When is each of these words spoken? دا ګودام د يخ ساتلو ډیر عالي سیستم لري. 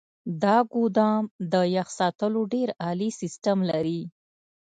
دا 0.43 0.57
ګودام 0.73 1.23
د 1.51 1.53
يخ 1.75 1.87
ساتلو 1.99 2.41
ډیر 2.53 2.69
عالي 2.83 3.09
سیستم 3.19 3.57
لري. 3.71 4.01